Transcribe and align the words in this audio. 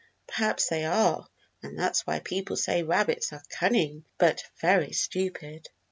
Perhaps 0.25 0.67
they 0.69 0.83
are, 0.83 1.27
and 1.61 1.77
that's 1.77 2.07
why 2.07 2.17
people 2.21 2.55
say 2.57 2.81
rabbits 2.81 3.31
are 3.33 3.43
cunning 3.51 4.03
but 4.17 4.41
very 4.59 4.93
stupid." 4.93 5.69